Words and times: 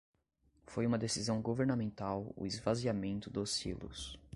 Foi 0.65 0.87
uma 0.87 0.97
decisão 0.97 1.39
governamental 1.43 2.33
o 2.35 2.47
esvaziamento 2.47 3.29
dos 3.29 3.51
silos 3.51 4.19